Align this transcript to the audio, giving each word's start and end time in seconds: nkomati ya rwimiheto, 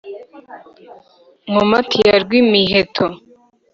nkomati 1.49 1.97
ya 2.07 2.15
rwimiheto, 2.23 3.05